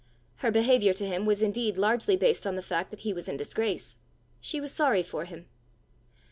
[0.37, 3.37] Her behaviour to him was indeed largely based on the fact that he was in
[3.37, 3.97] disgrace:
[4.39, 5.45] she was sorry for him.